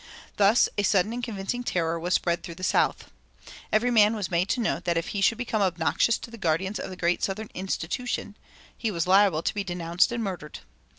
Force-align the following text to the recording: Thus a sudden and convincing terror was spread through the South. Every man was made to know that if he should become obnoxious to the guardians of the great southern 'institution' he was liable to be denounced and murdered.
Thus 0.37 0.67
a 0.79 0.83
sudden 0.83 1.13
and 1.13 1.23
convincing 1.23 1.63
terror 1.63 1.99
was 1.99 2.15
spread 2.15 2.41
through 2.41 2.55
the 2.55 2.63
South. 2.63 3.11
Every 3.71 3.91
man 3.91 4.15
was 4.15 4.31
made 4.31 4.49
to 4.49 4.59
know 4.59 4.79
that 4.79 4.97
if 4.97 5.09
he 5.09 5.21
should 5.21 5.37
become 5.37 5.61
obnoxious 5.61 6.17
to 6.17 6.31
the 6.31 6.39
guardians 6.39 6.79
of 6.79 6.89
the 6.89 6.97
great 6.97 7.21
southern 7.23 7.51
'institution' 7.53 8.35
he 8.75 8.89
was 8.89 9.05
liable 9.05 9.43
to 9.43 9.53
be 9.53 9.63
denounced 9.63 10.11
and 10.11 10.23
murdered. 10.23 10.61